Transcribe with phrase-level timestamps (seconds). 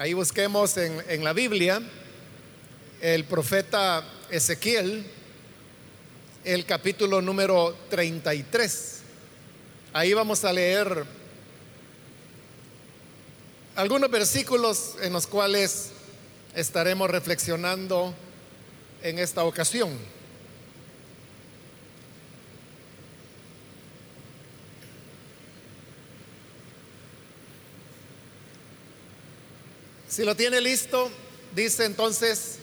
[0.00, 1.82] Ahí busquemos en, la Biblia
[3.02, 5.04] el profeta Ezequiel,
[6.42, 9.00] el capítulo número 33.
[9.92, 11.04] Ahí vamos a leer
[13.76, 15.90] algunos versículos en los cuales
[16.54, 18.14] estaremos reflexionando
[19.02, 19.90] en esta ocasión.
[30.10, 31.08] Si lo tiene listo,
[31.54, 32.56] dice entonces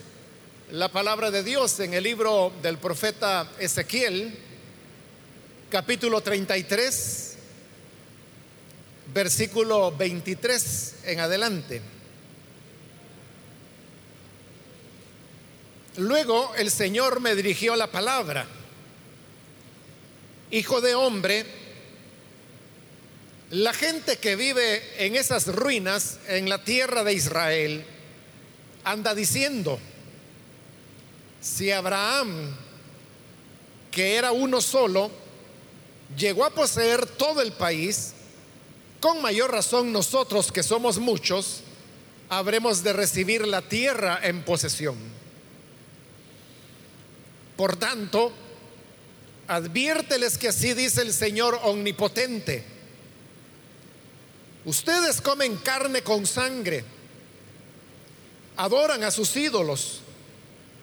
[0.70, 4.38] la palabra de Dios en el libro del profeta Ezequiel,
[5.70, 7.36] capítulo 33,
[9.14, 11.80] versículo 23 en adelante.
[15.96, 18.46] Luego el Señor me dirigió la palabra,
[20.50, 21.46] Hijo de hombre,
[23.50, 27.84] la gente que vive en esas ruinas en la tierra de Israel
[28.84, 29.78] anda diciendo,
[31.40, 32.54] si Abraham,
[33.90, 35.10] que era uno solo,
[36.16, 38.12] llegó a poseer todo el país,
[39.00, 41.62] con mayor razón nosotros que somos muchos,
[42.28, 44.96] habremos de recibir la tierra en posesión.
[47.56, 48.30] Por tanto,
[49.46, 52.77] adviérteles que así dice el Señor omnipotente
[54.68, 56.84] Ustedes comen carne con sangre,
[58.54, 60.00] adoran a sus ídolos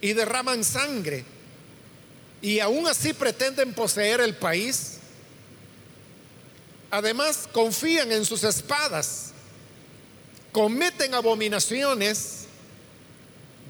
[0.02, 1.24] y derraman sangre
[2.42, 4.94] y aún así pretenden poseer el país.
[6.90, 9.34] Además, confían en sus espadas,
[10.52, 12.46] cometen abominaciones,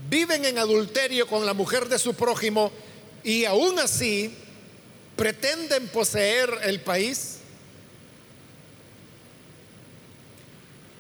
[0.08, 2.71] viven en adulterio con la mujer de su prójimo
[3.21, 4.33] y aún así
[5.17, 7.39] pretenden poseer el país.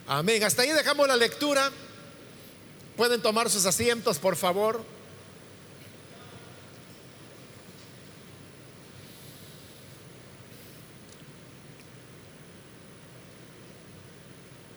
[0.07, 0.43] Amén.
[0.43, 1.71] Hasta ahí dejamos la lectura.
[2.95, 4.83] Pueden tomar sus asientos, por favor.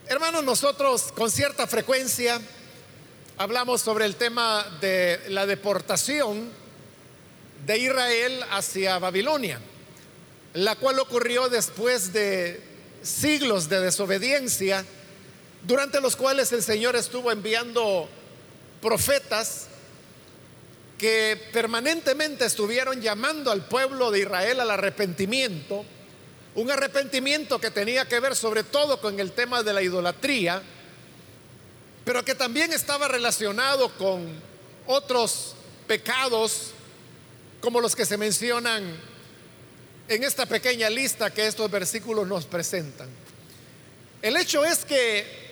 [0.06, 2.41] Hermanos, nosotros con cierta frecuencia
[3.37, 6.50] hablamos sobre el tema de la deportación
[7.66, 9.60] de Israel hacia Babilonia,
[10.55, 12.62] la cual ocurrió después de
[13.03, 14.87] siglos de desobediencia
[15.67, 18.09] durante los cuales el Señor estuvo enviando
[18.81, 19.67] profetas
[20.99, 25.85] que permanentemente estuvieron llamando al pueblo de Israel al arrepentimiento,
[26.55, 30.61] un arrepentimiento que tenía que ver sobre todo con el tema de la idolatría,
[32.05, 34.27] pero que también estaba relacionado con
[34.87, 35.55] otros
[35.87, 36.73] pecados
[37.61, 38.83] como los que se mencionan
[40.09, 43.09] en esta pequeña lista que estos versículos nos presentan.
[44.23, 45.47] El hecho es que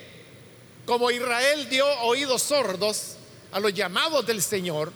[0.87, 3.17] como Israel dio oídos sordos
[3.51, 4.93] a los llamados del Señor,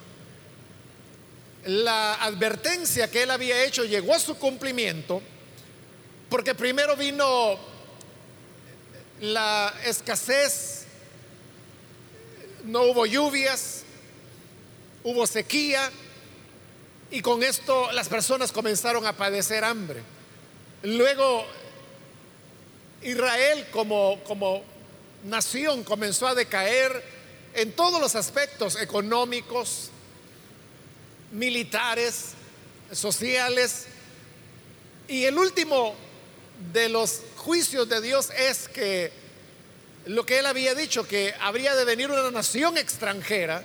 [1.66, 5.22] la advertencia que él había hecho llegó a su cumplimiento,
[6.30, 7.58] porque primero vino
[9.20, 10.86] la escasez,
[12.64, 13.84] no hubo lluvias,
[15.04, 15.92] hubo sequía,
[17.12, 20.02] y con esto las personas comenzaron a padecer hambre.
[20.84, 21.46] Luego
[23.02, 24.64] Israel como, como
[25.24, 27.04] nación comenzó a decaer
[27.54, 29.90] en todos los aspectos económicos,
[31.32, 32.32] militares,
[32.92, 33.86] sociales.
[35.08, 35.96] Y el último
[36.74, 39.12] de los juicios de Dios es que
[40.06, 43.64] lo que él había dicho, que habría de venir una nación extranjera,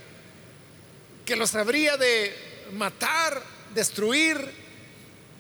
[1.25, 2.35] que los habría de
[2.73, 3.43] matar,
[3.75, 4.67] destruir,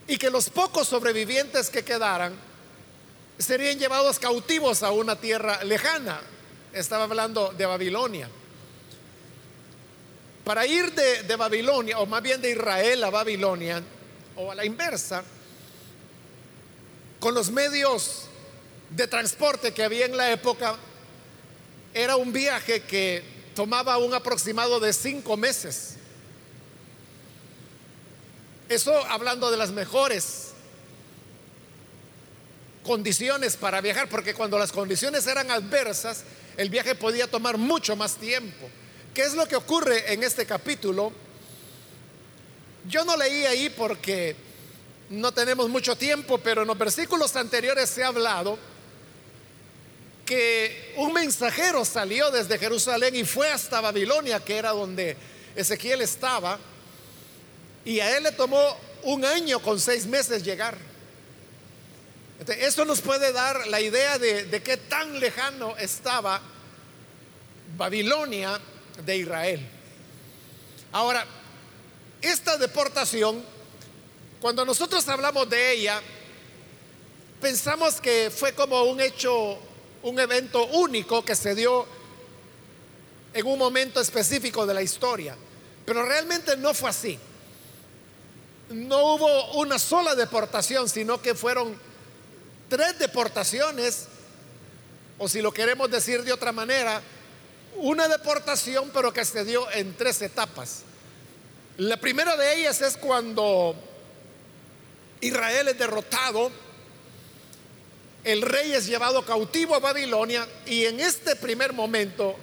[0.08, 2.34] y que los pocos sobrevivientes que quedaran
[3.38, 6.20] serían llevados cautivos a una tierra lejana.
[6.72, 8.28] Estaba hablando de Babilonia.
[10.44, 13.82] Para ir de, Babilonia, o más bien de Israel a Babilonia,
[14.36, 15.24] o a la inversa,
[17.18, 18.26] con los medios
[18.90, 20.76] de transporte que había en la época,
[21.92, 23.24] era un viaje que
[23.54, 25.96] tomaba un aproximado de cinco meses.
[28.68, 30.45] Eso hablando de las mejores
[32.86, 36.22] condiciones para viajar, porque cuando las condiciones eran adversas,
[36.56, 38.70] el viaje podía tomar mucho más tiempo.
[39.12, 41.12] ¿Qué es lo que ocurre en este capítulo?
[42.88, 44.36] Yo no leí ahí porque
[45.10, 48.58] no tenemos mucho tiempo, pero en los versículos anteriores se ha hablado
[50.24, 55.16] que un mensajero salió desde Jerusalén y fue hasta Babilonia, que era donde
[55.54, 56.58] Ezequiel estaba,
[57.84, 60.76] y a él le tomó un año con seis meses llegar.
[62.44, 66.40] Esto nos puede dar la idea de, qué tan lejano estaba
[67.76, 68.60] Babilonia
[69.04, 69.66] de Israel.
[70.92, 71.26] Ahora,
[72.20, 73.42] esta deportación,
[74.40, 76.00] cuando nosotros hablamos de ella,
[77.40, 79.58] pensamos que fue como un hecho,
[80.02, 81.86] un evento único que se dio
[83.32, 85.36] en un momento específico de la historia.
[85.84, 87.18] Pero realmente no fue así.
[88.70, 91.85] No hubo una sola deportación, sino que fueron
[92.68, 94.06] tres deportaciones,
[95.18, 97.00] o si lo queremos decir de otra manera,
[97.76, 100.82] una deportación, pero que se dio en tres etapas.
[101.78, 103.74] La primera de ellas es cuando
[105.20, 106.50] Israel es derrotado,
[108.24, 112.34] el rey es llevado cautivo a Babilonia y en este primer momento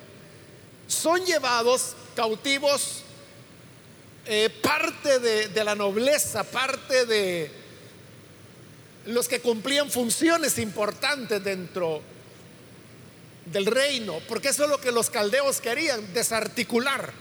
[0.88, 3.02] son llevados cautivos
[4.26, 7.63] eh, parte de, de la nobleza, parte de
[9.06, 12.02] los que cumplían funciones importantes dentro
[13.46, 17.12] del reino, porque eso es lo que los caldeos querían, desarticular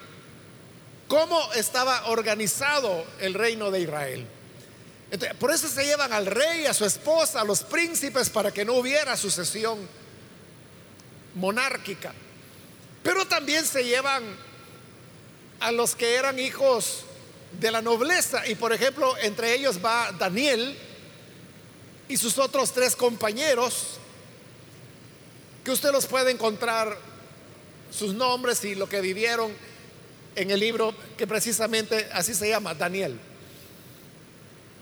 [1.12, 4.26] cómo estaba organizado el reino de Israel.
[5.38, 8.72] por eso se llevan al rey, a su esposa, a los príncipes, para que no
[8.74, 9.78] hubiera sucesión
[11.34, 12.14] monárquica.
[13.02, 14.22] Pero también se llevan
[15.60, 17.04] a los que eran hijos
[17.60, 18.46] de la nobleza.
[18.46, 20.78] Y por ejemplo, entre ellos va Daniel
[22.12, 23.98] y sus otros tres compañeros,
[25.64, 26.98] que usted los puede encontrar
[27.90, 29.50] sus nombres y lo que vivieron
[30.36, 33.18] en el libro que precisamente así se llama, Daniel.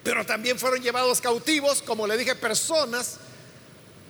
[0.02, 3.18] Pero también fueron llevados cautivos, como le dije, personas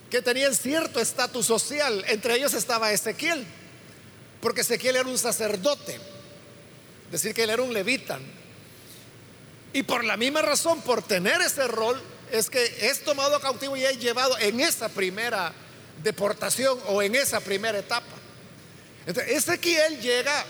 [0.09, 2.03] que tenían cierto estatus social.
[2.07, 3.45] Entre ellos estaba Ezequiel
[4.41, 5.99] porque Ezequiel era un sacerdote,
[7.11, 8.17] decir que él era un levita.
[9.73, 12.01] Y por la misma razón, por tener ese rol,
[12.31, 15.53] es que es tomado cautivo y es llevado en esa primera
[16.01, 18.15] deportación o en esa primera etapa.
[19.05, 20.45] Entonces, Ezequiel llega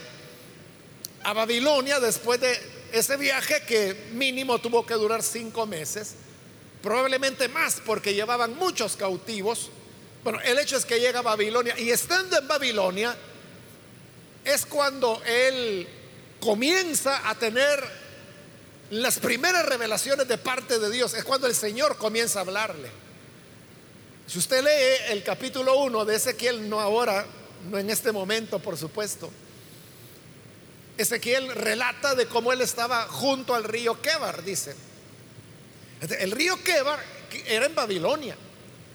[1.24, 2.58] a Babilonia después de
[2.92, 6.16] ese viaje que mínimo tuvo que durar cinco meses,
[6.82, 9.70] probablemente más porque llevaban muchos cautivos.
[10.24, 13.16] Bueno, el hecho es que llega a Babilonia y estando en Babilonia,
[14.44, 15.88] es cuando él
[16.40, 18.01] comienza a tener
[18.92, 22.90] las primeras revelaciones de parte de Dios, es cuando el Señor comienza a hablarle.
[24.28, 27.26] Si usted lee el capítulo 1 de Ezequiel, no ahora,
[27.70, 29.32] no en este momento, por supuesto,
[30.98, 34.76] Ezequiel relata de cómo él estaba junto al río Kebar, dice.
[36.20, 37.00] El río Kebar
[37.48, 38.36] era en Babilonia.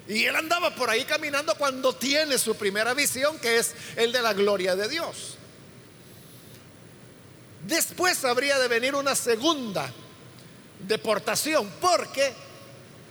[0.08, 4.20] Y él andaba por ahí caminando cuando tiene su primera visión, que es el de
[4.20, 5.38] la gloria de Dios.
[7.66, 9.90] Después habría de venir una segunda
[10.86, 12.32] deportación, porque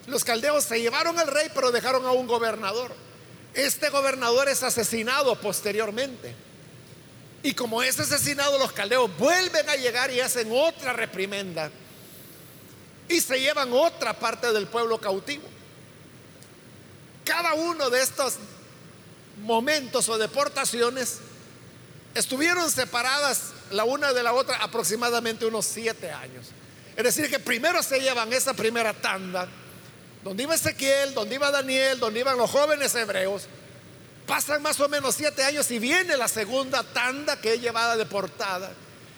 [0.08, 2.94] los caldeos se llevaron al rey, pero dejaron a un gobernador.
[3.54, 6.34] Este gobernador es asesinado posteriormente.
[7.44, 11.70] Y como es asesinado, los caldeos vuelven a llegar y hacen otra reprimenda.
[13.10, 15.44] Y se llevan otra parte del pueblo cautivo.
[17.26, 18.36] Cada uno de estos
[19.44, 21.18] momentos o deportaciones
[22.14, 26.48] estuvieron separadas la una de la otra aproximadamente unos siete años.
[26.96, 29.48] Es decir, que primero se llevan esa primera tanda,
[30.24, 33.48] donde iba Ezequiel, donde iba Daniel, donde iban los jóvenes hebreos.
[34.26, 38.72] Pasan más o menos siete años y viene la segunda tanda que es llevada deportada.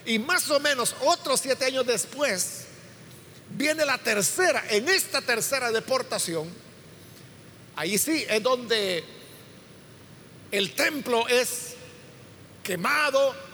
[0.06, 2.66] Y más o menos otros siete años después
[3.52, 4.64] viene la tercera.
[4.70, 6.52] En esta tercera deportación,
[7.76, 9.04] ahí sí es donde
[10.52, 11.76] el templo es
[12.64, 13.47] quemado,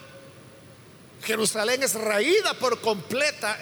[1.25, 3.57] Jerusalén es raída por completa.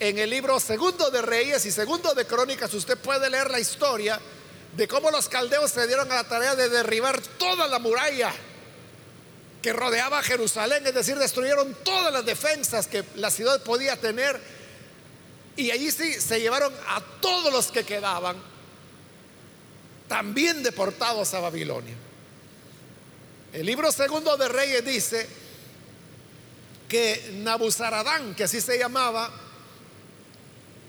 [0.00, 4.18] En el libro segundo de Reyes y segundo de Crónicas usted puede leer la historia
[4.76, 8.32] de cómo los caldeos se dieron a la tarea de derribar toda la muralla
[9.60, 14.40] que rodeaba Jerusalén, es decir, destruyeron todas las defensas que la ciudad podía tener.
[15.54, 18.36] Y allí sí se llevaron a todos los que quedaban,
[20.08, 21.94] también deportados a Babilonia.
[23.52, 25.41] El libro segundo de Reyes dice
[26.92, 29.30] que Nabuzaradán, que así se llamaba,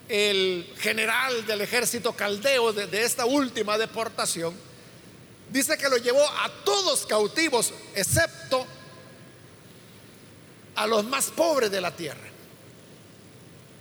[0.09, 4.53] el general del ejército caldeo de, esta última deportación,
[5.49, 8.67] dice que lo llevó a todos cautivos, excepto
[10.75, 12.27] a los más pobres de la tierra.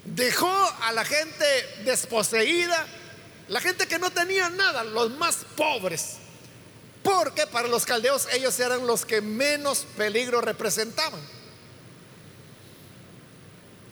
[0.04, 1.44] Dejó a la gente
[1.84, 2.86] desposeída,
[3.48, 6.18] la gente que no tenía nada, los más pobres.
[7.02, 11.41] Porque para los caldeos ellos eran los que menos peligro representaban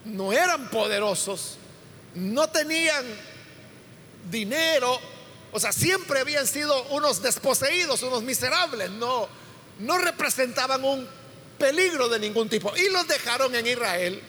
[0.05, 1.57] no eran poderosos,
[2.15, 3.05] no tenían
[4.31, 4.99] dinero,
[5.53, 9.29] o sea, siempre habían sido unos desposeídos, unos miserables, no,
[9.81, 11.07] no representaban un
[11.59, 14.23] peligro de ningún tipo y los dejaron en Israel,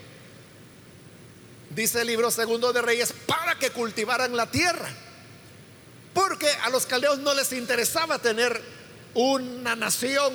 [1.70, 4.90] dice el libro segundo de Reyes, para que cultivaran la tierra.
[6.14, 8.62] Porque a los caldeos no les interesaba tener
[9.14, 10.34] una nación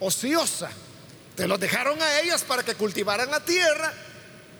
[0.00, 0.70] ociosa.
[1.34, 3.90] Te los dejaron a ellos para que cultivaran la tierra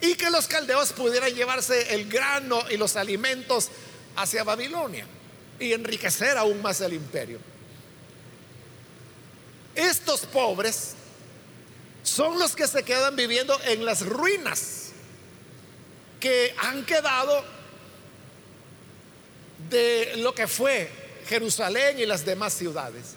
[0.00, 3.68] y que los caldeos pudieran llevarse el grano y los alimentos
[4.16, 5.06] hacia Babilonia
[5.58, 7.38] y enriquecer aún más el imperio.
[9.74, 10.94] Estos pobres
[12.02, 14.90] son los que se quedan viviendo en las ruinas
[16.20, 17.44] que han quedado
[19.68, 20.88] de lo que fue
[21.28, 23.14] Jerusalén y las demás ciudades.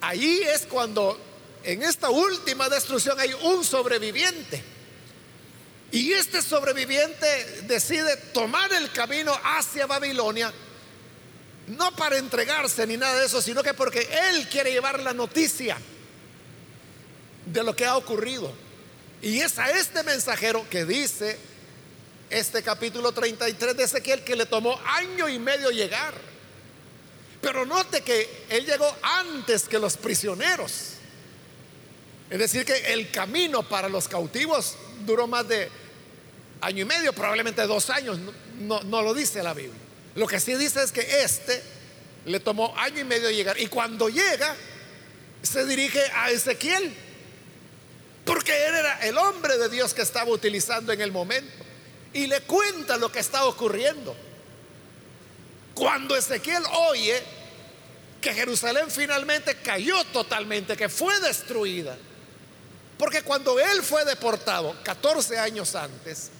[0.00, 1.18] Ahí es cuando
[1.64, 4.62] en esta última destrucción hay un sobreviviente.
[5.90, 10.52] Y este sobreviviente decide tomar el camino hacia Babilonia,
[11.68, 15.78] no para entregarse ni nada de eso, sino que porque él quiere llevar la noticia
[17.46, 18.52] de lo que ha ocurrido.
[19.22, 21.38] Y es a este mensajero que dice
[22.30, 26.14] este capítulo 33 de Ezequiel que le tomó año y medio llegar.
[27.40, 30.97] Pero note que él llegó antes que los prisioneros.
[32.30, 35.68] Es decir, que el camino para los cautivos duró más de
[36.60, 38.18] año y medio, probablemente dos años,
[38.58, 39.80] no, lo dice la Biblia.
[40.14, 41.62] Lo que sí dice es que este
[42.26, 43.58] le tomó año y medio llegar.
[43.58, 44.54] Y cuando llega,
[45.42, 46.94] se dirige a Ezequiel,
[48.24, 51.50] porque él era el hombre de Dios que estaba utilizando en el momento.
[52.12, 54.14] Y le cuenta lo que está ocurriendo.
[55.74, 57.22] Cuando Ezequiel oye
[58.20, 61.96] que Jerusalén finalmente cayó totalmente, que fue destruida,
[62.98, 66.30] porque cuando él fue deportado 14 años antes,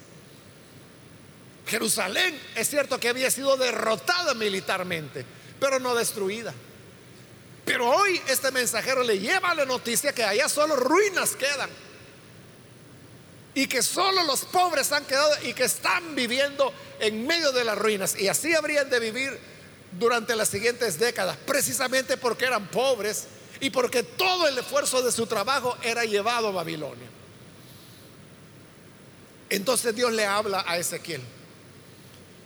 [1.66, 5.24] Jerusalén es cierto que había sido derrotada militarmente,
[5.60, 6.52] pero no destruida.
[7.64, 11.70] Pero hoy este mensajero le lleva la noticia que allá solo ruinas quedan.
[13.54, 17.76] Y que solo los pobres han quedado y que están viviendo en medio de las
[17.76, 18.18] ruinas.
[18.18, 19.38] Y así habrían de vivir
[19.98, 23.26] durante las siguientes décadas, precisamente porque eran pobres
[23.60, 27.08] y porque todo el esfuerzo de su trabajo era llevado a Babilonia.
[29.50, 31.22] Entonces Dios le habla a Ezequiel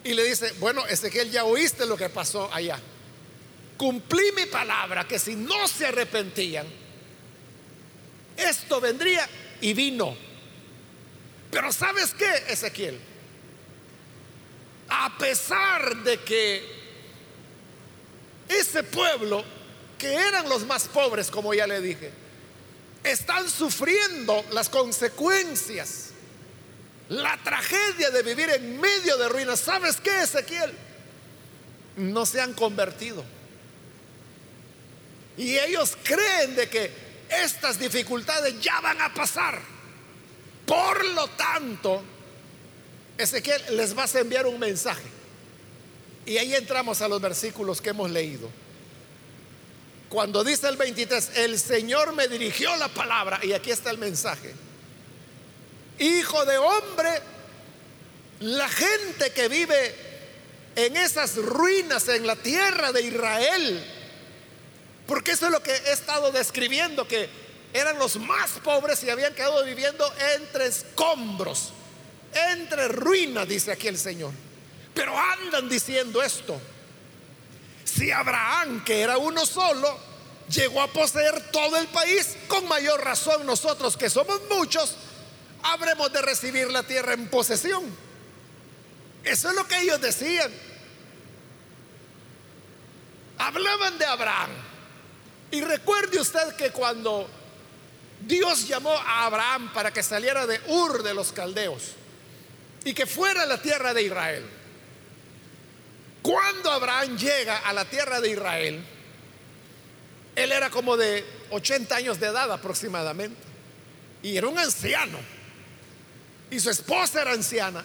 [0.04, 2.78] y le dice, bueno, Ezequiel, ya oíste lo que pasó allá.
[3.76, 6.66] Cumplí mi palabra que si no se arrepentían,
[8.37, 9.28] esto vendría
[9.61, 10.16] y vino.
[11.50, 12.99] Pero ¿sabes qué, Ezequiel?
[14.88, 16.83] A pesar de que
[18.49, 19.45] ese pueblo
[20.03, 22.11] que eran los más pobres, como ya le dije,
[23.05, 26.09] están sufriendo las consecuencias,
[27.09, 29.61] la tragedia de vivir en medio de ruinas.
[29.61, 30.73] ¿Sabes qué, Ezequiel?
[31.99, 33.25] No se han convertido.
[35.37, 36.91] Y ellos creen de que
[37.31, 39.61] estas dificultades ya van a pasar.
[40.67, 42.03] Por lo tanto,
[43.17, 45.07] Ezequiel les va a enviar un mensaje.
[46.27, 48.51] Y ahí entramos a los versículos que hemos leído.
[50.12, 54.52] Cuando dice el 23, el Señor me dirigió la palabra, y aquí está el mensaje.
[56.00, 57.23] Hijo de hombre,
[58.40, 59.95] la gente que vive
[60.76, 63.83] en esas ruinas en la tierra de Israel,
[65.07, 67.31] porque eso es lo que he estado describiendo, que
[67.73, 70.04] eran los más pobres y habían quedado viviendo
[70.37, 71.73] entre escombros,
[72.52, 74.33] entre ruinas, dice aquí el Señor.
[74.92, 76.61] Pero andan diciendo esto.
[77.95, 79.99] Si Abraham, que era uno solo,
[80.49, 84.97] llegó a poseer todo el país, con mayor razón nosotros que somos muchos,
[85.63, 87.85] habremos de recibir la tierra en posesión.
[89.25, 90.51] Eso es lo que ellos decían.
[93.39, 94.51] Hablaban de Abraham.
[95.51, 97.29] Y recuerde usted que cuando
[98.21, 101.93] Dios llamó a Abraham para que saliera de Ur de los Caldeos
[102.85, 104.62] y que fuera a la tierra de Israel,
[106.23, 108.85] cuando Abraham llega a la tierra de Israel,
[110.37, 113.43] él era como de 80 años de edad aproximadamente.
[114.23, 115.19] Y era un anciano.
[116.50, 117.85] Y su esposa era anciana.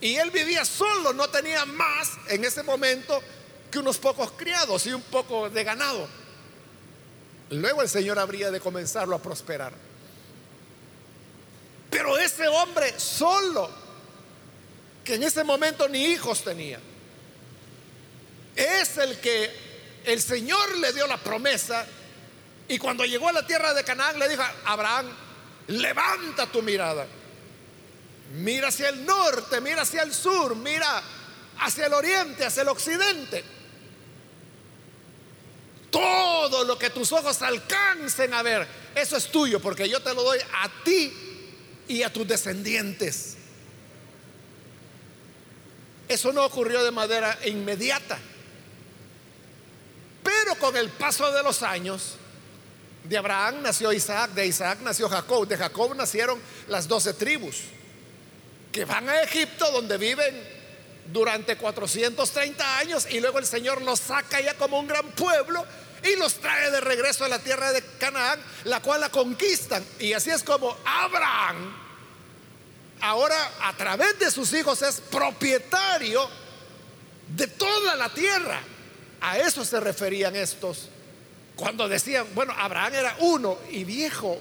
[0.00, 3.22] Y él vivía solo, no tenía más en ese momento
[3.70, 6.06] que unos pocos criados y un poco de ganado.
[7.50, 9.72] Luego el Señor habría de comenzarlo a prosperar.
[11.90, 13.70] Pero ese hombre solo,
[15.04, 16.80] que en ese momento ni hijos tenía,
[18.56, 19.50] es el que
[20.04, 21.86] el Señor le dio la promesa
[22.68, 25.06] y cuando llegó a la tierra de Canaán le dijo a Abraham,
[25.68, 27.06] levanta tu mirada,
[28.34, 31.02] mira hacia el norte, mira hacia el sur, mira
[31.60, 33.44] hacia el oriente, hacia el occidente.
[35.90, 40.22] todo lo que tus ojos alcancen a ver, eso es tuyo, porque yo te lo
[40.24, 41.12] doy a ti
[41.86, 43.36] y a tus descendientes.
[46.08, 48.18] Eso no ocurrió de manera inmediata.
[50.60, 52.16] Con el paso de los años,
[53.04, 57.62] de Abraham nació Isaac, de Isaac nació Jacob, de Jacob nacieron las doce tribus,
[58.70, 60.62] que van a Egipto donde viven
[61.12, 65.64] durante 430 años y luego el Señor los saca ya como un gran pueblo
[66.04, 69.84] y los trae de regreso a la tierra de Canaán, la cual la conquistan.
[69.98, 71.76] Y así es como Abraham,
[73.00, 76.28] ahora a través de sus hijos, es propietario
[77.28, 78.60] de toda la tierra.
[79.22, 80.88] A eso se referían estos
[81.56, 84.40] cuando decían, bueno, Abraham era uno y viejo.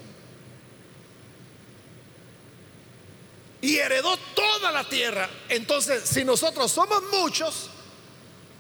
[3.62, 5.30] Y heredó toda la tierra.
[5.50, 7.70] Entonces, si nosotros somos muchos,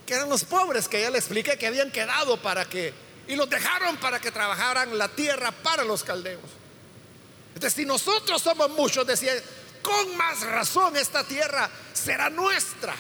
[0.05, 2.93] que eran los pobres que ya le expliqué que habían quedado para que,
[3.27, 6.41] y los dejaron para que trabajaran la tierra para los caldeos.
[7.55, 9.33] Entonces, si nosotros somos muchos, decía,
[9.81, 12.93] con más razón esta tierra será nuestra.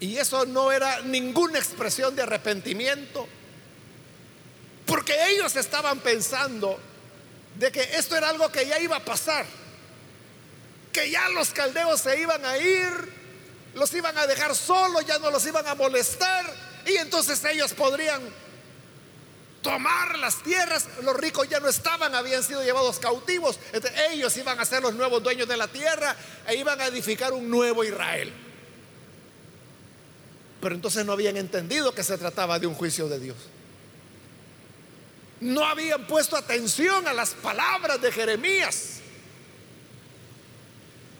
[0.00, 3.28] Y eso no era ninguna expresión de arrepentimiento,
[4.86, 6.80] porque ellos estaban pensando
[7.56, 9.44] de que esto era algo que ya iba a pasar,
[10.92, 12.90] que ya los caldeos se iban a ir,
[13.74, 16.46] los iban a dejar solos, ya no los iban a molestar
[16.86, 18.22] y entonces ellos podrían
[19.62, 20.88] tomar las tierras.
[21.02, 23.58] Los ricos ya no estaban, habían sido llevados cautivos.
[24.10, 26.16] ellos iban a ser los nuevos dueños de la tierra
[26.46, 28.32] e iban a edificar un nuevo Israel.
[30.60, 33.36] Pero entonces no habían entendido que se trataba de un juicio de Dios.
[35.40, 39.00] No habían puesto atención a las palabras de Jeremías,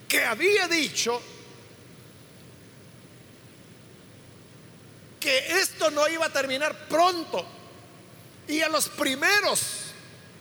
[0.07, 1.23] que había dicho
[5.19, 7.47] que esto no iba a terminar pronto.
[8.49, 9.61] Y a los primeros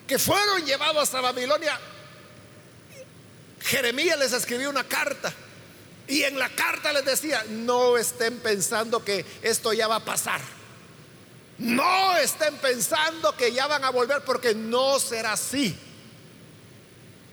[0.08, 1.80] que fueron llevados a Babilonia,
[3.62, 5.32] Jeremías les escribió una carta.
[6.10, 10.42] Y en la carta les decía, no estén pensando que esto ya va a pasar.
[11.60, 15.78] No estén pensando que ya van a volver porque no será así.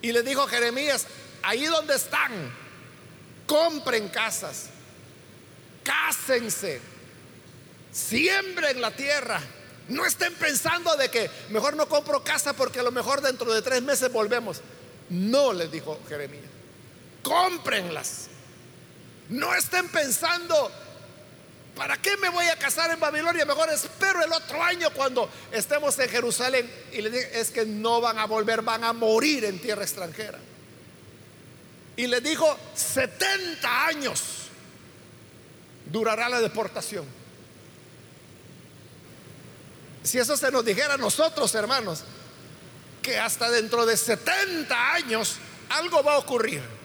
[0.02, 1.06] Y le dijo Jeremías,
[1.42, 2.54] ahí donde están,
[3.46, 4.66] compren casas,
[5.82, 6.82] cásense,
[7.90, 9.40] siembren la tierra.
[9.88, 13.62] No estén pensando de que mejor no compro casa porque a lo mejor dentro de
[13.62, 14.60] tres meses volvemos.
[15.08, 16.44] No, les dijo Jeremías.
[17.22, 18.35] Cómprenlas.
[19.28, 20.70] No estén pensando,
[21.74, 23.44] ¿para qué me voy a casar en Babilonia?
[23.44, 26.70] Mejor espero el otro año cuando estemos en Jerusalén.
[26.92, 30.38] Y le dije, es que no van a volver, van a morir en tierra extranjera.
[31.96, 34.22] Y le dijo, 70 años
[35.86, 37.04] durará la deportación.
[40.02, 42.04] Si eso se nos dijera a nosotros, hermanos,
[43.02, 45.36] que hasta dentro de 70 años
[45.70, 46.75] algo va a ocurrir.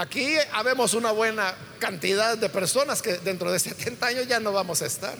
[0.00, 4.80] Aquí habemos una buena cantidad de personas que dentro de 70 años ya no vamos
[4.80, 5.14] a estar.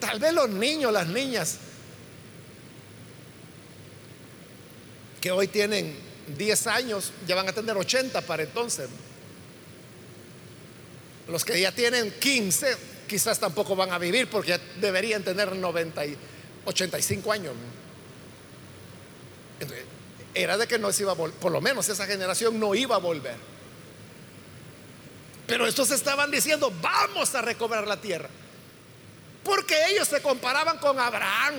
[0.00, 1.58] Tal vez los niños, las niñas,
[5.20, 5.96] que hoy tienen
[6.36, 8.88] 10 años, ya van a tener 80 para entonces.
[11.28, 16.16] Los que ya tienen 15 quizás tampoco van a vivir porque deberían tener 90 y
[16.64, 17.54] 85 años.
[20.34, 22.96] Era de que no se iba a volver, por lo menos esa generación no iba
[22.96, 23.36] a volver.
[25.46, 28.28] Pero estos estaban diciendo, vamos a recobrar la tierra.
[29.42, 31.54] Porque ellos se comparaban con Abraham.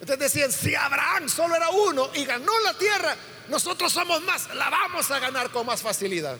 [0.00, 3.16] Entonces decían, si Abraham solo era uno y ganó la tierra,
[3.48, 6.36] nosotros somos más, la vamos a ganar con más facilidad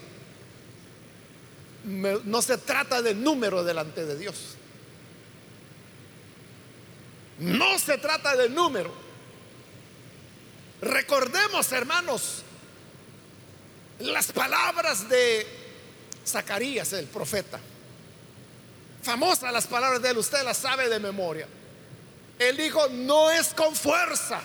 [1.84, 4.56] no se trata de número delante de Dios.
[7.38, 8.92] No se trata de número.
[10.82, 12.42] Recordemos, hermanos,
[13.98, 15.46] las palabras de
[16.26, 17.60] Zacarías, el profeta.
[19.02, 21.46] Famosas las palabras de él, usted las sabe de memoria.
[22.38, 24.40] Él dijo, no es con fuerza,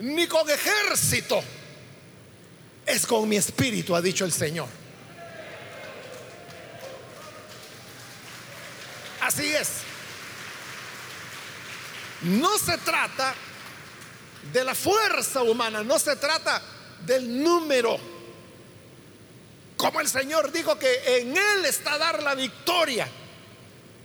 [0.00, 1.42] ni con ejército,
[2.84, 4.68] es con mi espíritu, ha dicho el Señor.
[9.22, 9.68] Así es.
[12.22, 13.34] No se trata
[14.52, 16.60] de la fuerza humana, no se trata
[17.04, 17.98] del número.
[19.76, 23.08] Como el Señor dijo que en Él está dar la victoria,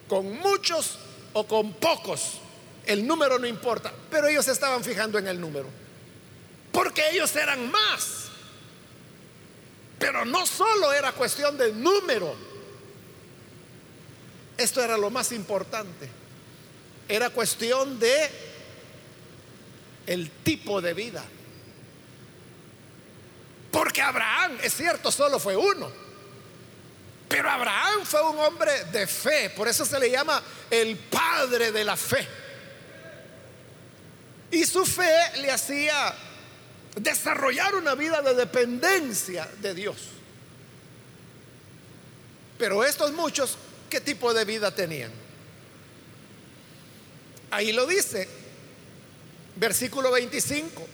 [0.08, 0.98] con muchos
[1.34, 2.40] o con pocos.
[2.86, 5.68] El número no importa, pero ellos estaban fijando en el número.
[6.72, 8.26] Porque ellos eran más.
[10.00, 12.50] Pero no solo era cuestión de número
[14.60, 16.10] esto era lo más importante.
[17.08, 18.30] Era cuestión de
[20.10, 21.24] el tipo de vida.
[23.72, 25.92] Porque Abraham, es cierto, solo fue uno.
[27.28, 30.42] Pero Abraham fue un hombre de fe, por eso se le llama
[30.72, 32.28] el padre de la fe.
[34.50, 36.16] Y su fe le hacía
[36.96, 39.98] desarrollar una vida de dependencia de Dios.
[42.58, 43.60] Pero estos muchos,
[43.92, 45.12] ¿qué tipo de vida tenían?
[47.52, 48.39] Ahí lo dice,
[49.56, 50.88] versículo 25.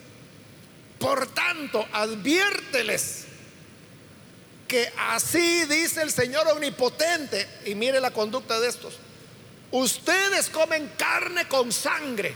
[1.00, 3.26] Por tanto, adviérteles
[4.68, 8.96] que así dice el Señor omnipotente, y mire la conducta de estos,
[9.72, 12.34] ustedes comen carne con sangre,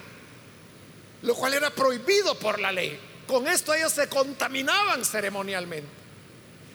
[1.24, 3.00] lo cual era prohibido por la ley.
[3.28, 6.00] Con esto ellos se contaminaban ceremonialmente.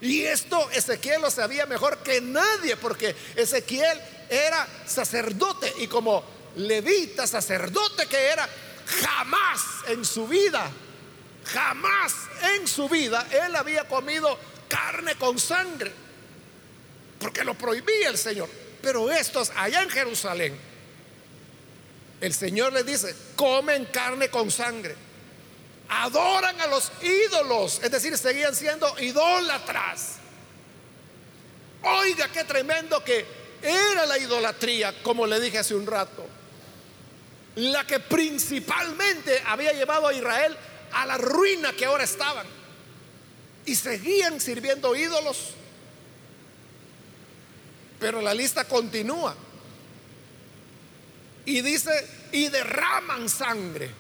[0.00, 6.22] Y esto Ezequiel lo sabía mejor que nadie, porque Ezequiel era sacerdote y como
[6.57, 8.48] levita, sacerdote que era,
[8.86, 10.70] jamás en su vida,
[11.44, 12.14] jamás
[12.56, 15.92] en su vida, él había comido carne con sangre,
[17.18, 18.48] porque lo prohibía el Señor.
[18.82, 20.58] Pero estos allá en Jerusalén,
[22.20, 24.96] el Señor les dice, comen carne con sangre
[25.88, 30.16] adoran a los ídolos, es decir, seguían siendo idólatras.
[31.82, 33.26] Oiga, qué tremendo que
[33.62, 36.26] era la idolatría, como le dije hace un rato,
[37.56, 40.56] la que principalmente había llevado a Israel
[40.92, 42.46] a la ruina que ahora estaban.
[43.66, 45.54] Y seguían sirviendo ídolos.
[47.98, 49.34] Pero la lista continúa.
[51.46, 51.90] Y dice,
[52.32, 53.90] y derraman sangre.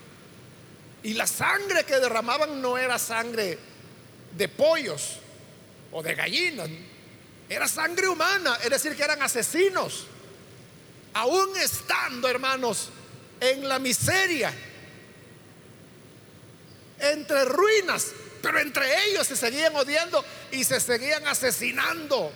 [1.02, 3.58] Y la sangre que derramaban no era sangre
[4.36, 5.18] de pollos
[5.92, 6.68] o de gallinas,
[7.48, 10.06] era sangre humana, es decir, que eran asesinos.
[11.12, 12.88] Aún estando, hermanos,
[13.50, 14.52] en la miseria,
[16.98, 22.32] entre ruinas, pero entre ellos se seguían odiando y se seguían asesinando,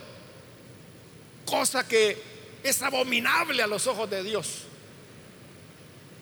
[1.45, 2.21] cosa que
[2.63, 4.47] es abominable a los ojos de Dios.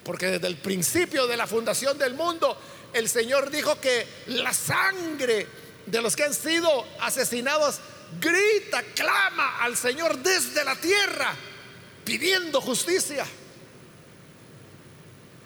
[0.04, 2.58] Porque desde el principio de la fundación del mundo,
[2.93, 5.47] el Señor dijo que la sangre
[5.86, 7.80] de los que han sido asesinados
[8.21, 11.34] grita, clama al Señor desde la tierra,
[12.06, 13.26] pidiendo justicia.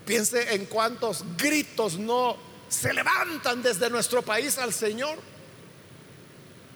[0.05, 2.37] Piense en cuántos gritos no
[2.69, 5.19] se levantan desde nuestro país al Señor,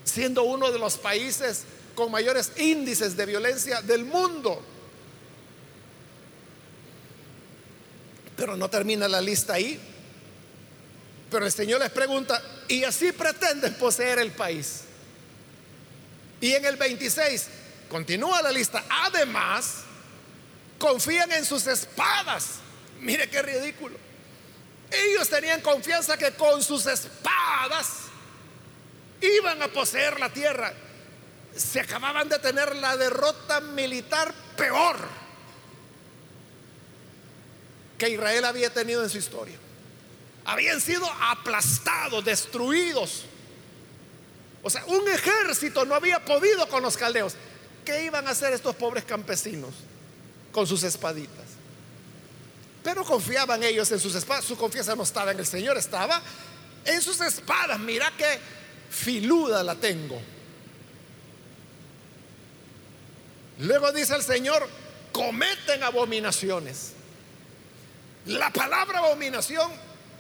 [0.04, 1.64] siendo uno de los países
[1.96, 4.62] con mayores índices de violencia del mundo.
[8.36, 9.80] Pero no termina la lista ahí.
[11.32, 14.82] Pero el Señor les pregunta, y así pretenden poseer el país.
[16.40, 17.48] Y en el 26,
[17.90, 19.78] continúa la lista, además,
[20.78, 22.65] confían en sus espadas.
[23.02, 23.98] Mire qué ridículo.
[24.92, 28.06] Ellos tenían confianza que con sus espadas
[29.22, 30.74] iban a poseer la tierra.
[31.56, 34.98] Se acababan de tener la derrota militar peor
[37.98, 39.58] que Israel había tenido en su historia.
[40.46, 43.26] Habían sido aplastados, destruidos.
[44.62, 47.36] O sea, un ejército no había podido con los caldeos.
[47.84, 49.74] ¿Qué iban a hacer estos pobres campesinos
[50.52, 51.45] con sus espaditas?
[52.86, 54.46] Pero confiaban ellos en sus espadas.
[54.46, 56.22] Su confianza no estaba en el Señor, estaba
[56.86, 57.80] en sus espadas.
[57.80, 58.40] Mira qué
[58.92, 60.22] filuda la tengo.
[63.58, 64.70] Luego dice el Señor,
[65.12, 66.92] cometen abominaciones.
[68.28, 69.72] La palabra abominación,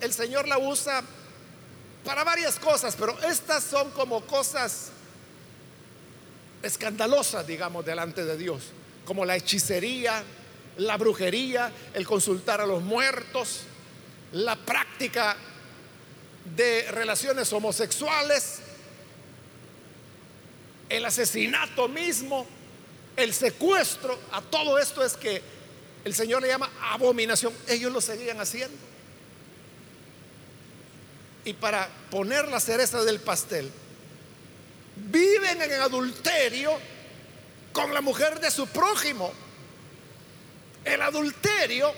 [0.01, 1.03] el Señor la usa
[2.03, 4.89] para varias cosas, pero estas son como cosas
[6.63, 8.63] escandalosas, digamos, delante de Dios,
[9.05, 10.23] como la hechicería,
[10.77, 13.61] la brujería, el consultar a los muertos,
[14.31, 15.37] la práctica
[16.55, 18.59] de relaciones homosexuales,
[20.89, 22.45] el asesinato mismo,
[23.15, 25.41] el secuestro, a todo esto es que
[26.03, 27.53] el Señor le llama abominación.
[27.67, 28.77] Ellos lo seguían haciendo.
[31.45, 33.71] Y para poner la cereza del pastel,
[34.95, 36.71] viven en adulterio
[37.73, 39.31] con la mujer de su prójimo.
[40.85, 41.91] El adulterio,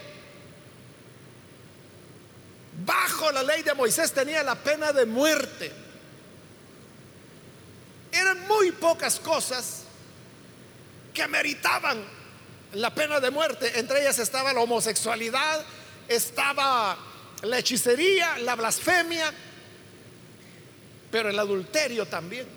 [2.86, 5.72] bajo la ley de Moisés, tenía la pena de muerte.
[8.12, 9.84] Eran muy pocas cosas
[11.14, 12.02] que meritaban
[12.74, 13.78] la pena de muerte.
[13.78, 15.66] Entre ellas estaba la homosexualidad,
[16.08, 16.98] estaba
[17.42, 19.34] la hechicería, la blasfemia,
[21.12, 22.48] pero el adulterio también.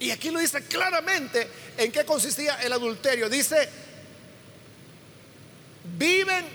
[0.00, 3.28] Y aquí lo dice claramente en qué consistía el adulterio.
[3.28, 3.68] Dice,
[5.98, 6.46] viven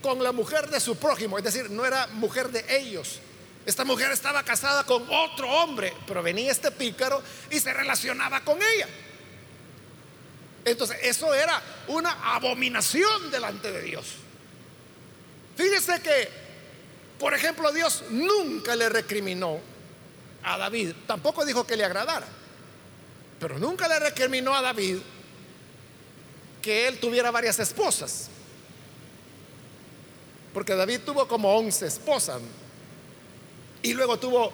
[0.00, 3.20] con la mujer de su prójimo, es decir, no era mujer de ellos.
[3.66, 8.58] Esta mujer estaba casada con otro hombre, pero venía este pícaro y se relacionaba con
[8.62, 8.86] ella.
[10.64, 14.06] Entonces, eso era una abominación delante de Dios.
[15.56, 16.28] Fíjese que,
[17.18, 19.60] por ejemplo, Dios nunca le recriminó
[20.42, 22.26] a David, tampoco dijo que le agradara,
[23.40, 24.98] pero nunca le recriminó a David
[26.60, 28.28] que él tuviera varias esposas.
[30.54, 32.40] Porque David tuvo como 11 esposas.
[33.82, 34.52] Y luego tuvo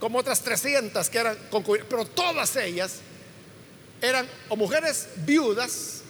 [0.00, 1.86] como otras 300 que eran concubinas.
[1.88, 2.96] Pero todas ellas
[4.02, 6.02] eran o mujeres viudas,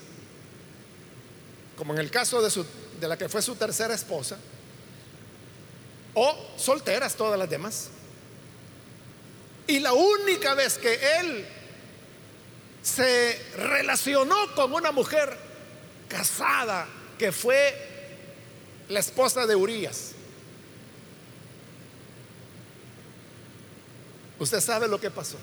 [1.77, 2.65] como en el caso de, su,
[2.99, 4.39] de la que fue su tercera esposa,
[6.15, 7.89] o solteras todas las demás.
[9.67, 11.47] Y la única vez que él
[12.83, 15.37] se relacionó con una mujer
[16.09, 16.89] casada,
[17.19, 17.90] que fue
[18.91, 20.13] la esposa de Urias.
[24.39, 25.37] Usted sabe lo que pasó.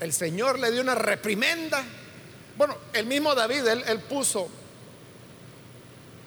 [0.00, 1.84] El Señor le dio una reprimenda.
[2.56, 4.48] Bueno, el mismo David, él, puso,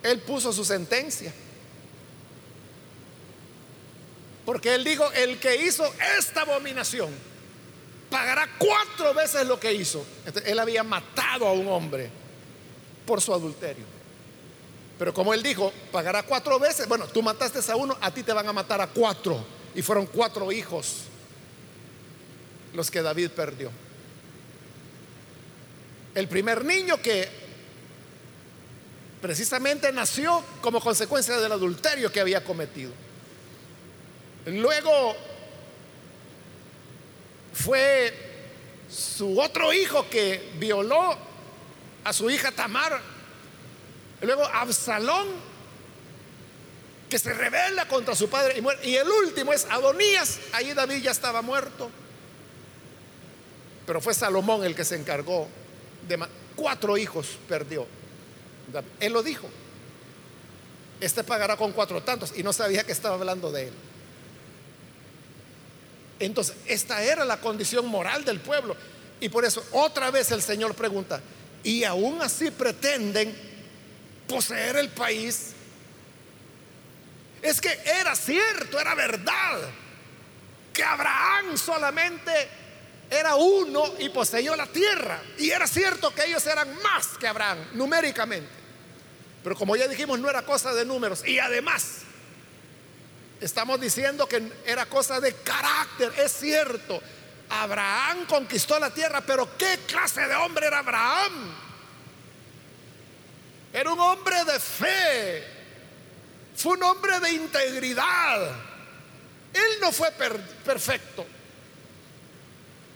[0.01, 1.33] él puso su sentencia.
[4.45, 5.83] Porque él dijo, el que hizo
[6.17, 7.09] esta abominación
[8.09, 10.05] pagará cuatro veces lo que hizo.
[10.45, 12.09] él había matado a un hombre
[13.05, 13.96] por su adulterio.
[14.97, 16.87] Pero como él dijo, pagará cuatro veces.
[16.87, 19.43] Bueno, tú mataste a uno, a ti te van a matar a cuatro.
[19.75, 21.03] Y fueron cuatro hijos
[22.73, 23.71] los que David perdió.
[26.15, 27.29] El primer niño que
[29.21, 32.91] precisamente nació como consecuencia del adulterio que había cometido.
[34.45, 35.15] Luego
[37.53, 38.13] fue
[38.89, 41.17] su otro hijo que violó
[42.03, 43.16] a su hija Tamar
[44.21, 45.27] Luego Absalón,
[47.09, 48.87] que se rebela contra su padre y muere.
[48.87, 50.39] Y el último es Adonías.
[50.53, 51.89] Ahí David ya estaba muerto.
[53.85, 55.47] Pero fue Salomón el que se encargó
[56.07, 56.19] de...
[56.55, 57.85] Cuatro hijos perdió.
[58.99, 59.47] Él lo dijo.
[60.99, 62.33] Este pagará con cuatro tantos.
[62.35, 63.73] Y no sabía que estaba hablando de él.
[66.19, 68.75] Entonces, esta era la condición moral del pueblo.
[69.19, 71.21] Y por eso otra vez el Señor pregunta,
[71.63, 73.35] y aún así pretenden
[74.27, 75.53] poseer el país,
[77.41, 79.61] es que era cierto, era verdad,
[80.73, 82.31] que Abraham solamente
[83.09, 85.21] era uno y poseyó la tierra.
[85.37, 88.49] Y era cierto que ellos eran más que Abraham, numéricamente.
[89.43, 91.25] Pero como ya dijimos, no era cosa de números.
[91.25, 91.99] Y además,
[93.39, 96.11] estamos diciendo que era cosa de carácter.
[96.17, 97.01] Es cierto,
[97.49, 101.66] Abraham conquistó la tierra, pero ¿qué clase de hombre era Abraham?
[103.77, 105.43] Era un hombre de fe.
[106.55, 108.49] Fue un hombre de integridad.
[109.53, 110.09] Él no fue
[110.65, 111.23] perfecto.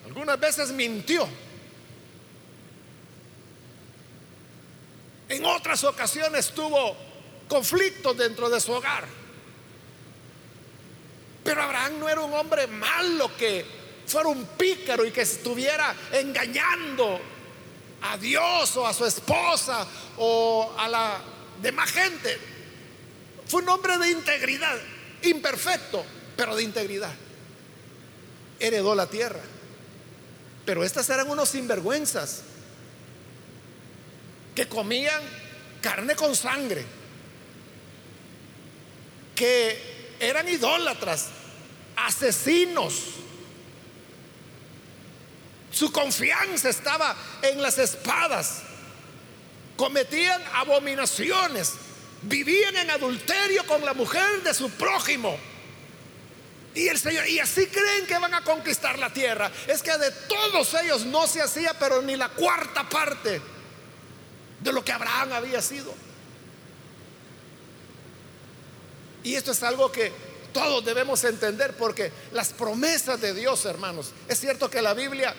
[0.07, 1.27] Algunas veces mintió.
[5.29, 6.97] En otras ocasiones tuvo
[7.47, 9.05] conflictos dentro de su hogar.
[11.43, 13.63] Pero Abraham no era un hombre malo que
[14.07, 17.21] fuera un pícaro y que estuviera engañando
[18.01, 19.85] a Dios o a su esposa
[20.17, 21.21] o a la
[21.61, 22.37] demás gente.
[23.47, 24.77] Fue un hombre de integridad,
[25.23, 26.03] imperfecto,
[26.35, 27.13] pero de integridad.
[28.59, 29.41] Heredó la tierra.
[30.65, 32.43] Pero estas eran unos sinvergüenzas
[34.55, 35.21] que comían
[35.81, 36.85] carne con sangre,
[39.35, 41.29] que eran idólatras,
[41.95, 42.93] asesinos,
[45.71, 48.61] su confianza estaba en las espadas.
[49.77, 51.73] Cometían abominaciones.
[52.23, 55.37] Vivían en adulterio con la mujer de su prójimo.
[56.75, 59.51] Y el Señor, y así creen que van a conquistar la tierra.
[59.67, 63.41] Es que de todos ellos no se hacía, pero ni la cuarta parte
[64.59, 65.93] de lo que Abraham había sido.
[69.23, 70.11] Y esto es algo que
[70.53, 75.33] todos debemos entender porque las promesas de Dios, hermanos, es cierto que la Biblia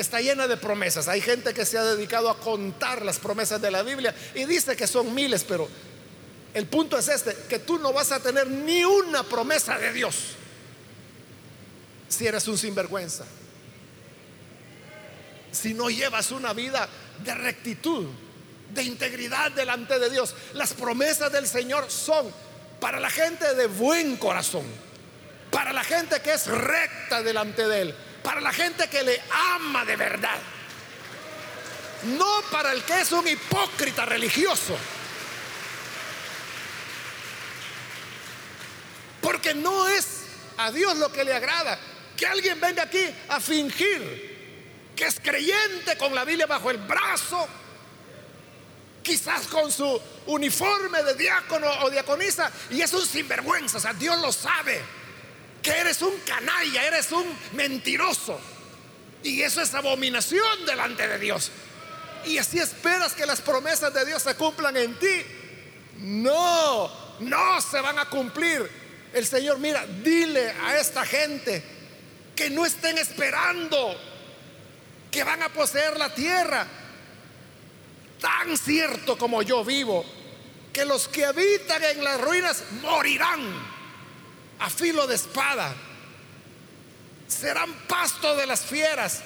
[0.00, 1.08] está llena de promesas.
[1.08, 4.76] Hay gente que se ha dedicado a contar las promesas de la Biblia y dice
[4.76, 5.68] que son miles, pero
[6.54, 10.16] el punto es este, que tú no vas a tener ni una promesa de Dios
[12.08, 13.24] si eres un sinvergüenza.
[15.52, 16.88] Si no llevas una vida
[17.24, 18.06] de rectitud,
[18.70, 20.34] de integridad delante de Dios.
[20.54, 22.32] Las promesas del Señor son
[22.80, 24.64] para la gente de buen corazón,
[25.50, 27.94] para la gente que es recta delante de Él
[28.28, 29.22] para la gente que le
[29.56, 30.38] ama de verdad.
[32.18, 34.76] No para el que es un hipócrita religioso.
[39.22, 40.24] Porque no es
[40.58, 41.80] a Dios lo que le agrada.
[42.18, 47.48] Que alguien venga aquí a fingir que es creyente con la Biblia bajo el brazo,
[49.02, 54.20] quizás con su uniforme de diácono o diaconisa, y es un sinvergüenza, o sea, Dios
[54.20, 54.82] lo sabe,
[55.62, 58.38] que eres un canalla, eres un mentiroso,
[59.22, 61.50] y eso es abominación delante de Dios.
[62.24, 65.24] Y así esperas que las promesas de Dios se cumplan en ti.
[65.98, 66.90] No,
[67.20, 68.68] no se van a cumplir.
[69.12, 71.62] El Señor, mira, dile a esta gente
[72.36, 73.96] que no estén esperando
[75.10, 76.66] que van a poseer la tierra.
[78.20, 80.04] Tan cierto como yo vivo,
[80.72, 83.77] que los que habitan en las ruinas morirán
[84.58, 85.74] a filo de espada.
[87.26, 89.20] Serán pasto de las fieras.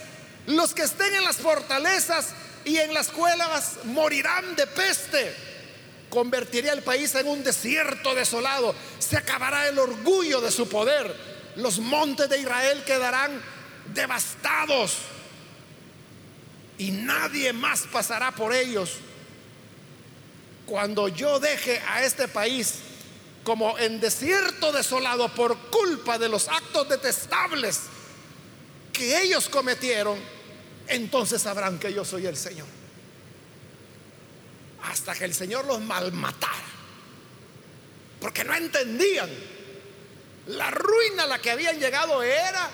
[0.47, 2.31] Los que estén en las fortalezas
[2.65, 5.35] y en las cuevas morirán de peste.
[6.11, 8.75] Convertiría el país en un desierto desolado.
[8.99, 11.15] Se acabará el orgullo de su poder.
[11.57, 13.41] Los montes de Israel quedarán
[13.95, 14.97] devastados
[16.79, 18.97] y nadie más pasará por ellos.
[20.67, 22.75] Cuando yo deje a este país
[23.45, 27.81] como en desierto desolado por culpa de los actos detestables
[28.93, 30.19] que ellos cometieron,
[30.87, 32.67] entonces sabrán que yo soy el Señor.
[34.83, 36.53] Hasta que el Señor los malmatara.
[38.21, 39.31] Porque no entendían.
[40.47, 42.69] La ruina a la que habían llegado era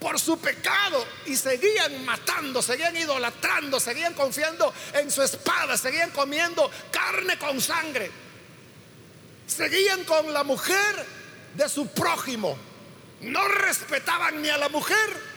[0.00, 6.70] por su pecado y seguían matando, seguían idolatrando, seguían confiando en su espada, seguían comiendo
[6.90, 8.23] carne con sangre.
[9.46, 11.06] Seguían con la mujer
[11.54, 12.56] de su prójimo.
[13.20, 15.34] No respetaban ni a la mujer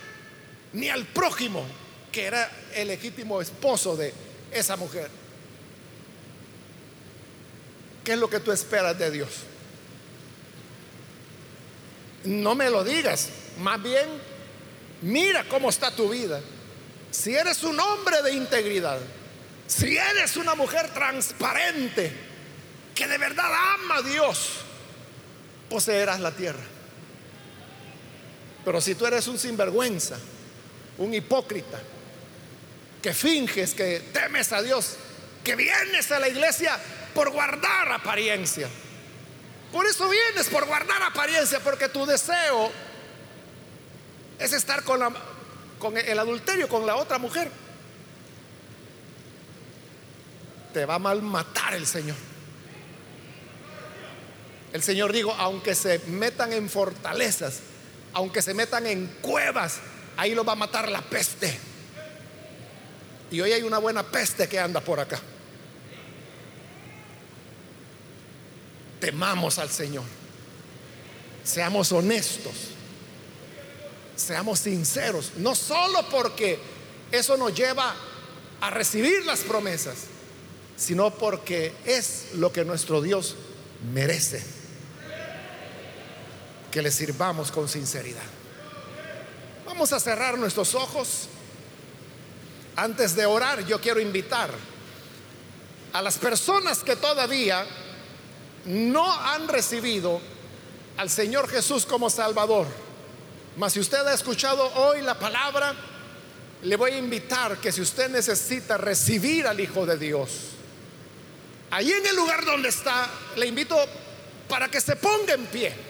[0.72, 1.64] ni al prójimo
[2.12, 4.12] que era el legítimo esposo de
[4.50, 5.10] esa mujer.
[8.04, 9.28] ¿Qué es lo que tú esperas de Dios?
[12.24, 14.06] No me lo digas, más bien
[15.02, 16.40] mira cómo está tu vida.
[17.10, 18.98] Si eres un hombre de integridad,
[19.66, 22.12] si eres una mujer transparente,
[22.98, 24.54] que de verdad ama a Dios,
[25.70, 26.64] poseerás la tierra.
[28.64, 30.18] Pero si tú eres un sinvergüenza,
[30.98, 31.80] un hipócrita,
[33.00, 34.96] que finges que temes a Dios,
[35.44, 36.76] que vienes a la iglesia
[37.14, 38.68] por guardar apariencia.
[39.70, 42.72] Por eso vienes, por guardar apariencia, porque tu deseo
[44.40, 45.14] es estar con,
[45.78, 47.48] con el adulterio, con la otra mujer.
[50.74, 52.27] Te va a malmatar el Señor.
[54.72, 57.60] El Señor dijo, aunque se metan en fortalezas,
[58.12, 59.78] aunque se metan en cuevas,
[60.16, 61.58] ahí lo va a matar la peste.
[63.30, 65.20] Y hoy hay una buena peste que anda por acá.
[69.00, 70.04] Temamos al Señor.
[71.44, 72.54] Seamos honestos.
[74.16, 75.32] Seamos sinceros.
[75.36, 76.58] No solo porque
[77.12, 77.94] eso nos lleva
[78.60, 79.96] a recibir las promesas,
[80.76, 83.36] sino porque es lo que nuestro Dios
[83.92, 84.57] merece.
[86.78, 88.22] Que le sirvamos con sinceridad.
[89.66, 91.26] Vamos a cerrar nuestros ojos.
[92.76, 94.48] Antes de orar, yo quiero invitar
[95.92, 97.66] a las personas que todavía
[98.66, 100.20] no han recibido
[100.98, 102.68] al Señor Jesús como Salvador.
[103.56, 105.74] Mas si usted ha escuchado hoy la palabra,
[106.62, 110.30] le voy a invitar que si usted necesita recibir al Hijo de Dios,
[111.72, 113.76] ahí en el lugar donde está, le invito
[114.48, 115.87] para que se ponga en pie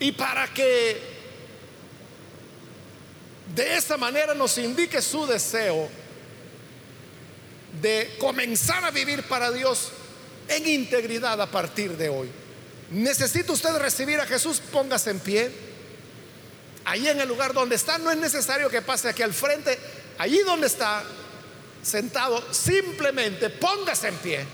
[0.00, 1.00] y para que
[3.54, 5.88] de esa manera nos indique su deseo
[7.80, 9.90] de comenzar a vivir para Dios
[10.48, 12.30] en integridad a partir de hoy.
[12.90, 14.60] ¿Necesita usted recibir a Jesús?
[14.72, 15.50] Póngase en pie.
[16.84, 19.78] Ahí en el lugar donde está, no es necesario que pase aquí al frente.
[20.16, 21.04] Allí donde está
[21.82, 24.46] sentado, simplemente póngase en pie.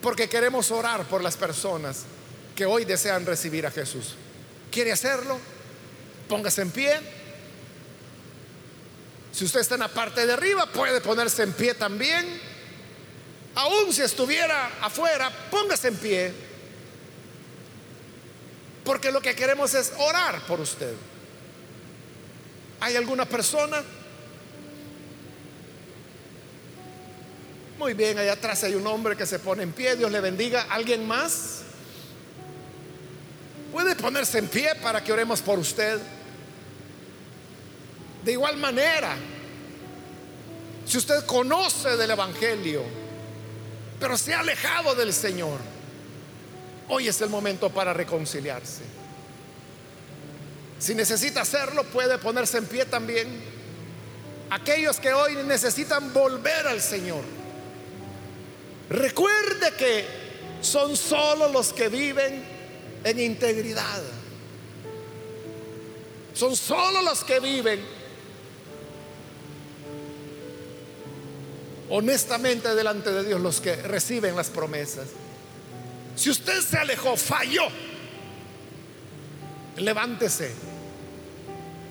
[0.00, 2.04] Porque queremos orar por las personas
[2.54, 4.14] que hoy desean recibir a Jesús.
[4.70, 5.38] ¿Quiere hacerlo?
[6.28, 7.00] Póngase en pie.
[9.32, 12.40] Si usted está en la parte de arriba, puede ponerse en pie también.
[13.56, 16.32] Aún si estuviera afuera, póngase en pie.
[18.84, 20.94] Porque lo que queremos es orar por usted.
[22.80, 23.82] ¿Hay alguna persona?
[27.78, 29.96] Muy bien, allá atrás hay un hombre que se pone en pie.
[29.96, 30.66] Dios le bendiga.
[30.70, 31.53] ¿Alguien más?
[33.74, 35.98] Puede ponerse en pie para que oremos por usted.
[38.24, 39.16] De igual manera,
[40.86, 42.84] si usted conoce del Evangelio,
[43.98, 45.58] pero se ha alejado del Señor,
[46.88, 48.82] hoy es el momento para reconciliarse.
[50.78, 53.26] Si necesita hacerlo, puede ponerse en pie también.
[54.50, 57.24] Aquellos que hoy necesitan volver al Señor,
[58.88, 60.06] recuerde que
[60.60, 62.53] son solo los que viven
[63.04, 64.02] en integridad.
[66.32, 67.80] Son solo los que viven
[71.90, 75.06] honestamente delante de Dios los que reciben las promesas.
[76.16, 77.68] Si usted se alejó, falló,
[79.76, 80.52] levántese,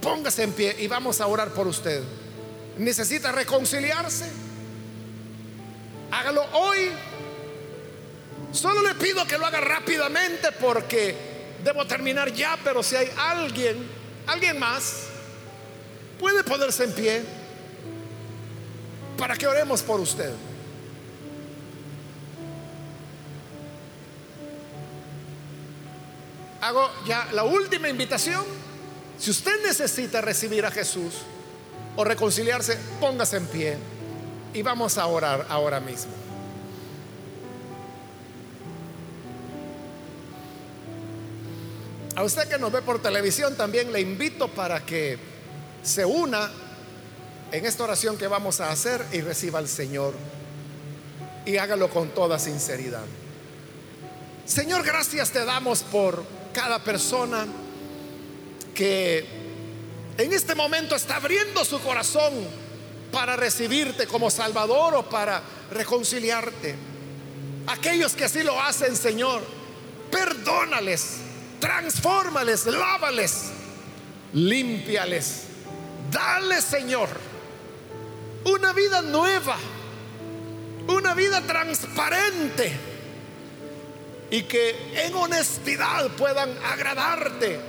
[0.02, 2.02] póngase en pie y vamos a orar por usted.
[2.78, 4.30] ¿Necesita reconciliarse?
[6.12, 6.90] Hágalo hoy.
[8.54, 11.16] Solo le pido que lo haga rápidamente porque
[11.64, 13.86] debo terminar ya, pero si hay alguien,
[14.28, 15.06] alguien más,
[16.20, 17.24] puede ponerse en pie
[19.18, 20.32] para que oremos por usted.
[26.62, 28.46] Hago ya la última invitación.
[29.18, 31.14] Si usted necesita recibir a Jesús
[31.96, 33.78] o reconciliarse, póngase en pie
[34.54, 36.14] y vamos a orar ahora mismo.
[42.16, 45.18] A usted que nos ve por televisión también le invito para que
[45.82, 46.52] se una
[47.52, 50.14] en esta oración que vamos a hacer y reciba al Señor
[51.46, 53.04] y hágalo con toda sinceridad.
[54.46, 57.48] Señor, gracias te damos por cada persona
[58.76, 59.26] que
[60.18, 62.34] en este momento está abriendo su corazón
[63.12, 65.42] para recibirte como Salvador o para
[65.72, 66.76] reconciliarte.
[67.68, 69.42] Aquellos que así lo hacen, Señor,
[70.12, 71.23] perdónales,
[71.64, 73.52] transfórmales, lávales,
[74.34, 75.44] límpiales.
[76.12, 77.08] Dale, Señor
[78.46, 79.58] una vida nueva,
[80.88, 82.72] una vida transparente
[84.32, 87.60] y que en honestidad puedan agradarte,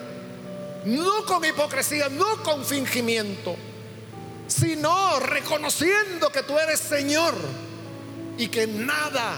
[0.87, 3.57] no con hipocresía, no con fingimiento,
[4.49, 7.35] sino reconociendo que tú eres Señor
[8.37, 9.37] y que nada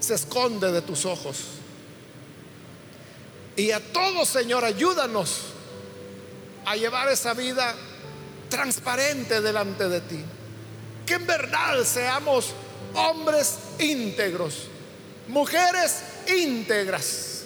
[0.00, 1.53] se esconde de tus ojos.
[3.56, 5.42] Y a todos, Señor, ayúdanos
[6.64, 7.74] a llevar esa vida
[8.48, 10.20] transparente delante de ti.
[11.06, 12.52] Que en verdad seamos
[12.94, 14.64] hombres íntegros,
[15.28, 17.44] mujeres íntegras,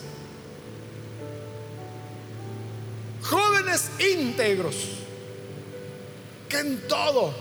[3.22, 4.76] jóvenes íntegros,
[6.48, 7.34] que en todo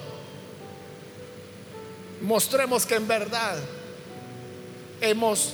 [2.22, 3.58] mostremos que en verdad
[5.00, 5.54] hemos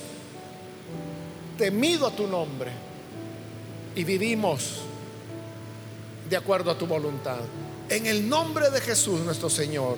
[1.58, 2.83] temido tu nombre
[3.96, 4.82] y vivimos
[6.30, 7.40] de acuerdo a tu voluntad.
[7.90, 9.98] En el nombre de Jesús nuestro Señor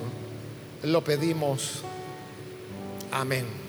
[0.82, 1.82] lo pedimos.
[3.10, 3.65] Amén.